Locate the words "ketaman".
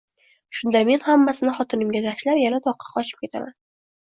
3.27-3.57